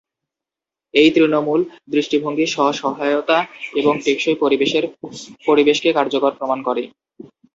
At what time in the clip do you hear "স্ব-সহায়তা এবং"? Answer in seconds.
2.47-3.93